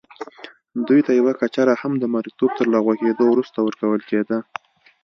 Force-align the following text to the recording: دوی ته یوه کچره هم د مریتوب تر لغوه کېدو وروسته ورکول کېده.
دوی 0.87 1.01
ته 1.05 1.11
یوه 1.19 1.33
کچره 1.39 1.73
هم 1.81 1.93
د 1.99 2.03
مریتوب 2.13 2.51
تر 2.59 2.67
لغوه 2.73 2.93
کېدو 3.01 3.25
وروسته 3.29 3.57
ورکول 3.61 4.01
کېده. 4.09 4.39